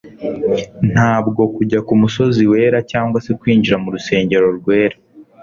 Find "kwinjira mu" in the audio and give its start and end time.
3.39-3.89